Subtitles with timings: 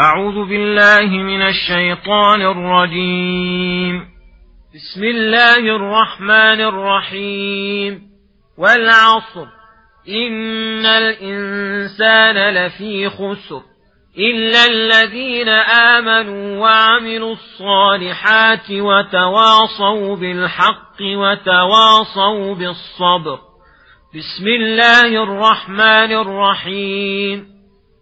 [0.00, 4.00] أعوذ بالله من الشيطان الرجيم.
[4.74, 8.00] بسم الله الرحمن الرحيم.
[8.58, 9.46] والعصر.
[10.08, 13.60] إن الإنسان لفي خسر.
[14.18, 23.38] إلا الذين آمنوا وعملوا الصالحات وتواصوا بالحق وتواصوا بالصبر.
[24.14, 27.61] بسم الله الرحمن الرحيم.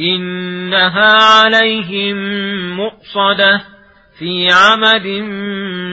[0.00, 2.16] إنها عليهم
[2.76, 3.60] مؤصدة
[4.18, 5.06] في عمد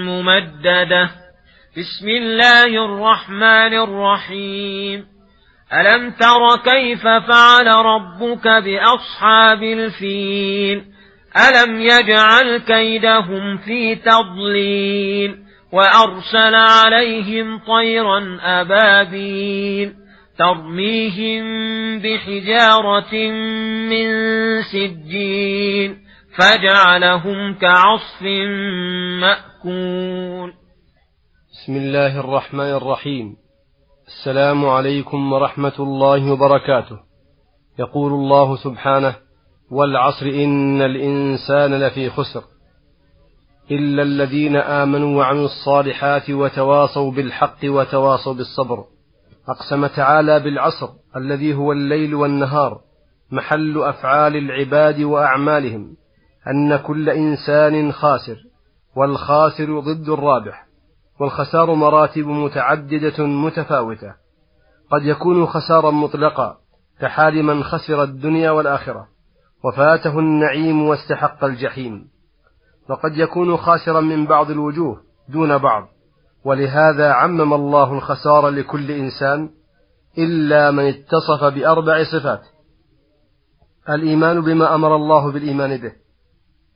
[0.08, 1.10] ممددة.
[1.78, 5.06] بسم الله الرحمن الرحيم.
[5.74, 10.84] ألم تر كيف فعل ربك بأصحاب الفيل؟
[11.48, 15.38] ألم يجعل كيدهم في تضليل؟
[15.74, 20.07] وأرسل عليهم طيرا أبابيل؟
[20.38, 21.44] ترميهم
[22.00, 23.32] بحجارة
[23.90, 24.08] من
[24.62, 25.98] سجين
[26.36, 28.22] فجعلهم كعصف
[29.22, 30.54] مأكول.
[31.52, 33.36] بسم الله الرحمن الرحيم.
[34.08, 37.00] السلام عليكم ورحمة الله وبركاته.
[37.80, 39.16] يقول الله سبحانه
[39.72, 42.44] والعصر إن الإنسان لفي خسر.
[43.72, 48.97] إلا الذين آمنوا وعملوا الصالحات وتواصوا بالحق وتواصوا بالصبر.
[49.50, 52.82] أقسم تعالى بالعصر الذي هو الليل والنهار
[53.32, 55.96] محل أفعال العباد وأعمالهم
[56.48, 58.38] أن كل إنسان خاسر
[58.96, 60.68] والخاسر ضد الرابح
[61.20, 64.14] والخسار مراتب متعددة متفاوتة.
[64.92, 66.58] قد يكون خسارا مطلقا
[67.02, 69.08] كحال من خسر الدنيا والآخرة
[69.64, 72.08] وفاته النعيم واستحق الجحيم.
[72.90, 75.88] وقد يكون خاسرا من بعض الوجوه دون بعض.
[76.48, 79.50] ولهذا عمم الله الخسار لكل إنسان
[80.18, 82.42] إلا من اتصف بأربع صفات.
[83.90, 85.92] الإيمان بما أمر الله بالإيمان به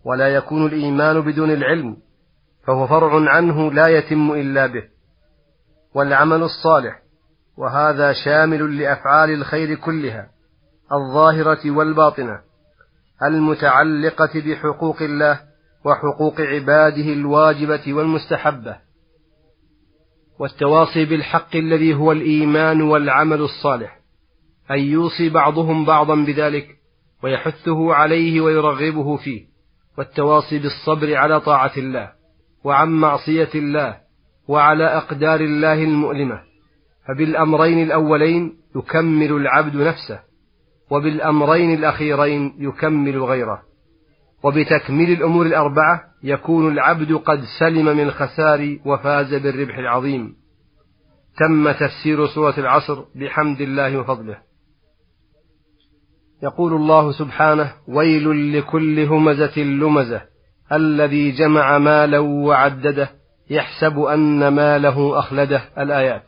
[0.06, 1.98] ولا يكون الإيمان بدون العلم
[2.68, 4.84] فهو فرع عنه لا يتم إلا به.
[5.96, 7.02] والعمل الصالح
[7.58, 10.30] وهذا شامل لأفعال الخير كلها
[10.92, 12.40] الظاهرة والباطنة
[13.24, 15.40] المتعلقة بحقوق الله
[15.86, 18.91] وحقوق عباده الواجبة والمستحبة.
[20.42, 24.00] والتواصي بالحق الذي هو الإيمان والعمل الصالح
[24.72, 26.68] أن يوصي بعضهم بعضا بذلك
[27.24, 29.46] ويحثه عليه ويرغبه فيه
[29.98, 32.12] والتواصي بالصبر على طاعة الله
[32.64, 33.98] وعن معصية الله
[34.48, 36.42] وعلى أقدار الله المؤلمة.
[37.08, 40.20] فبالأمرين الأولين يكمل العبد نفسه
[40.90, 43.62] وبالأمرين الأخيرين يكمل غيره.
[44.44, 50.36] وبتكميل الأمور الأربعة يكون العبد قد سلم من الخسار وفاز بالربح العظيم.
[51.40, 54.38] تم تفسير سورة العصر بحمد الله وفضله.
[56.44, 60.22] يقول الله سبحانه ويل لكل همزة لمزة
[60.72, 63.10] الذي جمع مالا وعدده
[63.50, 65.62] يحسب أن ماله أخلده.
[65.78, 66.24] الآيات.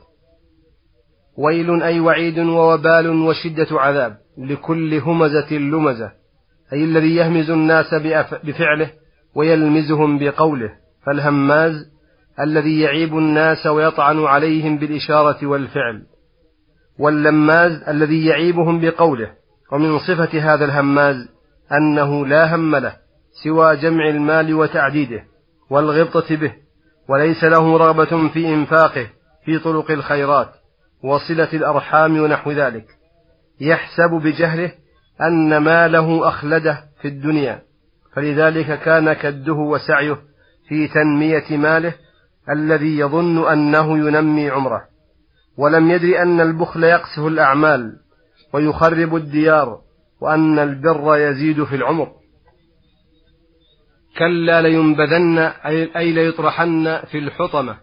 [1.37, 6.11] ويل أي وعيد ووبال وشدة عذاب لكل همزة لمزة
[6.73, 7.93] أي الذي يهمز الناس
[8.43, 9.02] بفعله
[9.35, 10.69] ويلمزهم بقوله
[11.05, 11.73] فالهماز
[12.39, 16.03] الذي يعيب الناس ويطعن عليهم بالإشارة والفعل
[16.99, 19.31] واللماز الذي يعيبهم بقوله
[19.71, 21.29] ومن صفة هذا الهماز
[21.71, 22.95] أنه لا هم له
[23.43, 25.23] سوى جمع المال وتعديده
[25.69, 26.53] والغبطة به
[27.09, 29.07] وليس له رغبة في إنفاقه
[29.45, 30.49] في طرق الخيرات
[31.03, 32.85] وصلة الأرحام ونحو ذلك.
[33.61, 34.71] يحسب بجهله
[35.21, 37.61] أن ماله أخلده في الدنيا.
[38.15, 40.17] فلذلك كان كده وسعيه
[40.67, 41.93] في تنمية ماله
[42.49, 44.81] الذي يظن أنه ينمي عمره
[45.57, 47.93] ولم يدر أن البخل يقسه الأعمال
[48.53, 49.81] ويخرب الديار
[50.21, 52.11] وأن البر يزيد في العمر.
[54.17, 55.37] كلا لينبذن
[55.95, 57.77] أي ليطرحن في الحطمة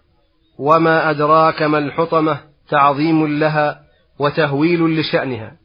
[0.59, 3.81] وما أدراك ما الحطمة تعظيم لها
[4.19, 5.57] وتهويل لشأنها.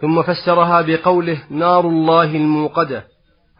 [0.00, 3.04] ثم فسرها بقوله نار الله الموقدة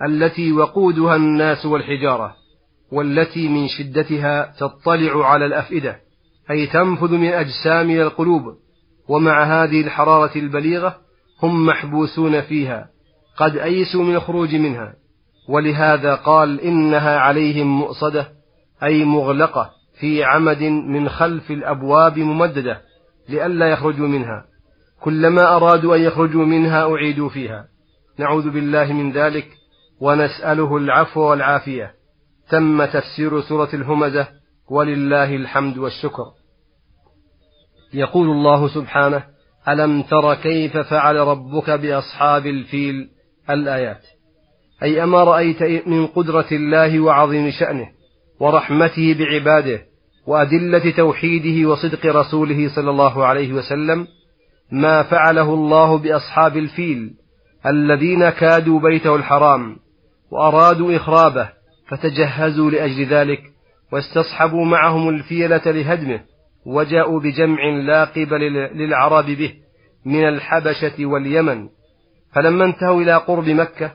[0.06, 2.34] التي وقودها الناس والحجارة
[2.92, 5.96] والتي من شدتها تطلع على الأفئدة
[6.50, 8.42] أي تنفذ من أجسام إلى القلوب
[9.08, 10.96] ومع هذه الحرارة البليغة
[11.42, 12.88] هم محبوسون فيها
[13.36, 14.94] قد أيسوا من الخروج منها.
[15.48, 18.28] ولهذا قال إنها عليهم مؤصدة
[18.82, 22.80] أي مغلقة في عمد من خلف الأبواب ممددة
[23.28, 24.44] لئلا يخرجوا منها.
[25.00, 27.64] كلما أرادوا أن يخرجوا منها أعيدوا فيها.
[28.18, 29.48] نعوذ بالله من ذلك.
[30.02, 31.94] ونسأله العفو والعافية.
[32.50, 34.28] تم تفسير سورة الهمزة
[34.70, 36.24] ولله الحمد والشكر
[37.94, 39.24] يقول الله سبحانه
[39.68, 43.08] ألم تر كيف فعل ربك بأصحاب الفيل
[43.50, 44.02] الآيات؟
[44.82, 47.88] أي أما رأيت من قدرة الله وعظيم شأنه
[48.40, 49.82] ورحمته بعباده
[50.26, 54.06] وأدلة توحيده وصدق رسوله صلى الله عليه وسلم
[54.72, 57.14] ما فعله الله بأصحاب الفيل
[57.66, 59.76] الذين كادوا بيته الحرام
[60.32, 61.48] وأرادوا إخرابه
[61.88, 63.42] فتجهزوا لأجل ذلك
[63.92, 66.20] واستصحبوا معهم الفيلة لهدمه
[66.66, 68.40] وجاءوا بجمع لا قبل
[68.74, 69.54] للعرب به
[70.04, 71.68] من الحبشة واليمن.
[72.34, 73.90] فلما انتهوا إلى قرب مكة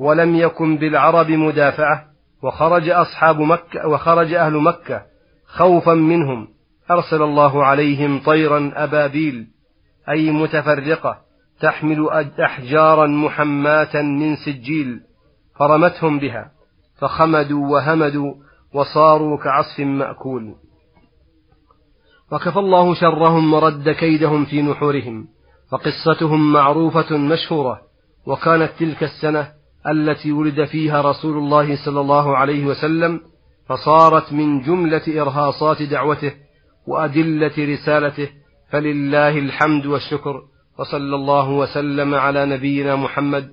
[0.00, 2.04] ولم يكن بالعرب مدافعة
[2.42, 5.02] وخرج أصحاب مكة وخرج أهل مكة
[5.46, 6.48] خوفا منهم
[6.90, 9.46] أرسل الله عليهم طيرا أبابيل
[10.08, 11.18] أي متفرقة
[11.60, 12.08] تحمل
[12.40, 15.00] أحجارا محماة من سجيل.
[15.58, 16.50] فرمتهم بها
[16.98, 18.34] فخمدوا وهمدوا
[18.74, 20.54] وصاروا كعصف مأكول.
[22.32, 25.28] وكفى الله شرهم ورد كيدهم في نحورهم
[25.70, 27.80] فقصتهم معروفة مشهورة
[28.26, 29.52] وكانت تلك السنة
[29.88, 33.20] التي ولد فيها رسول الله صلى الله عليه وسلم
[33.68, 36.32] فصارت من جملة إرهاصات دعوته
[36.86, 38.28] وأدلة رسالته
[38.70, 40.42] فلله الحمد والشكر
[40.78, 43.52] وصلى الله وسلم على نبينا محمد